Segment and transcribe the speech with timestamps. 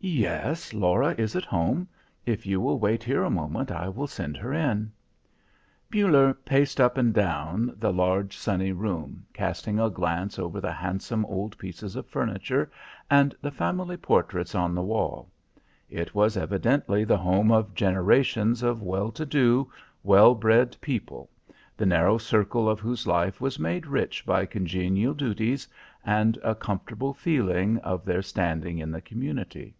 [0.00, 1.88] "Yes, Lora is at home.
[2.24, 4.92] If you will wait here a moment I will send her in."
[5.92, 11.24] Muller paced up and down the large sunny room, casting a glance over the handsome
[11.26, 12.70] old pieces of furniture
[13.10, 15.30] and the family portraits on the wall.
[15.90, 19.68] It was evidently the home of generations of well to do,
[20.04, 21.28] well bred people,
[21.76, 25.66] the narrow circle of whose life was made rich by congenial duties
[26.06, 29.74] and a comfortable feeling of their standing in the community.